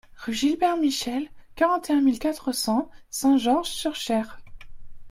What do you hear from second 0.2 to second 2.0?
Gilbert Michel, quarante et